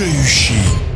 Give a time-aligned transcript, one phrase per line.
[0.00, 0.89] 治愈系。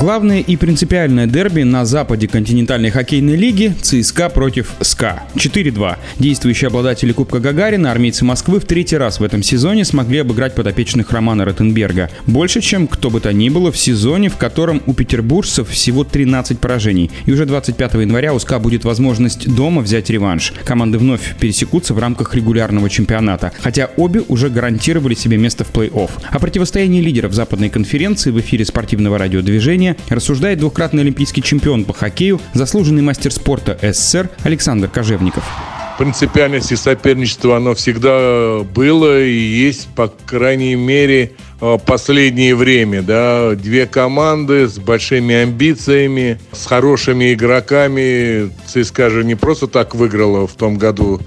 [0.00, 5.24] Главное и принципиальное дерби на западе континентальной хоккейной лиги ЦСКА против СКА.
[5.34, 5.96] 4-2.
[6.18, 11.12] Действующие обладатели Кубка Гагарина, армейцы Москвы, в третий раз в этом сезоне смогли обыграть подопечных
[11.12, 12.10] Романа Ротенберга.
[12.26, 16.58] Больше, чем кто бы то ни было в сезоне, в котором у петербуржцев всего 13
[16.58, 17.10] поражений.
[17.26, 20.54] И уже 25 января у СКА будет возможность дома взять реванш.
[20.64, 23.52] Команды вновь пересекутся в рамках регулярного чемпионата.
[23.60, 26.10] Хотя обе уже гарантировали себе место в плей-офф.
[26.30, 31.92] О противостоянии лидеров западной конференции в эфире спортивного радиодвижения движения рассуждает двукратный олимпийский чемпион по
[31.92, 35.44] хоккею, заслуженный мастер спорта СССР Александр Кожевников
[35.98, 43.02] принципиальность и соперничество, оно всегда было и есть, по крайней мере, э, последнее время.
[43.02, 43.54] Да?
[43.54, 48.50] Две команды с большими амбициями, с хорошими игроками.
[48.66, 51.20] ЦСКА же не просто так выиграла в том году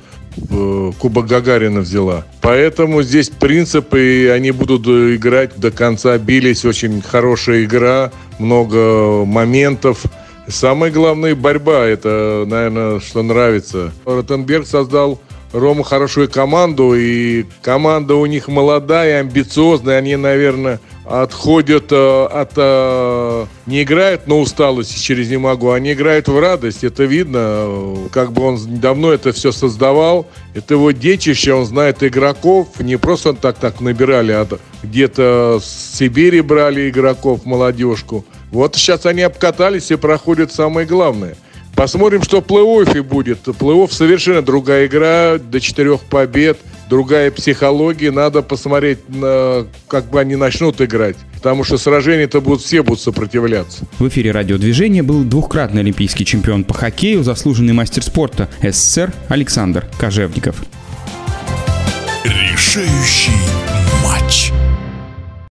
[1.00, 2.26] Кубок Гагарина взяла.
[2.42, 6.18] Поэтому здесь принципы, они будут играть до конца.
[6.18, 10.04] Бились, очень хорошая игра, много моментов.
[10.48, 13.92] Самое главное борьба, это, наверное, что нравится.
[14.06, 15.22] Ротенберг создал
[15.54, 20.00] Рома хорошую команду, и команда у них молодая, амбициозная.
[20.00, 22.52] Они, наверное, отходят э, от...
[22.56, 26.84] Э, не играют на усталость через «не могу», они играют в радость.
[26.84, 28.10] Это видно.
[28.12, 30.28] Как бы он давно это все создавал.
[30.54, 32.80] Это его детище, он знает игроков.
[32.80, 34.48] Не просто так-так набирали, а
[34.84, 38.26] где-то с Сибири брали игроков, молодежку.
[38.52, 41.36] Вот сейчас они обкатались и проходят самое главное.
[41.76, 43.48] Посмотрим, что в плей-оффе будет.
[43.48, 48.12] Плей-офф совершенно другая игра, до четырех побед, другая психология.
[48.12, 51.16] Надо посмотреть, на, как бы они начнут играть.
[51.36, 53.86] Потому что сражения-то будут все будут сопротивляться.
[54.00, 60.64] В эфире радиодвижения был двухкратный олимпийский чемпион по хоккею, заслуженный мастер спорта СССР Александр Кожевников.
[62.24, 63.32] Решающий